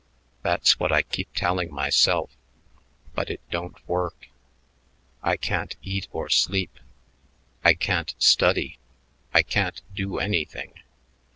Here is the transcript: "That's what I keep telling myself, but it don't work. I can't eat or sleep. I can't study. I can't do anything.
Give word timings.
"That's 0.41 0.79
what 0.79 0.91
I 0.91 1.03
keep 1.03 1.31
telling 1.35 1.71
myself, 1.71 2.31
but 3.13 3.29
it 3.29 3.39
don't 3.51 3.87
work. 3.87 4.29
I 5.21 5.37
can't 5.37 5.75
eat 5.83 6.07
or 6.11 6.27
sleep. 6.27 6.79
I 7.63 7.75
can't 7.75 8.15
study. 8.17 8.79
I 9.31 9.43
can't 9.43 9.79
do 9.93 10.17
anything. 10.17 10.73